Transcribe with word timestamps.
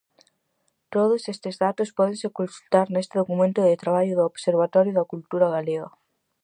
Todos 0.95 1.21
estes 1.33 1.55
datos 1.65 1.93
pódense 1.97 2.35
consultar 2.39 2.85
neste 2.89 3.15
documento 3.21 3.59
de 3.63 3.79
traballo 3.83 4.13
do 4.17 4.27
Observatorio 4.31 4.93
da 4.95 5.09
Cultura 5.11 5.47
Galega. 5.55 5.89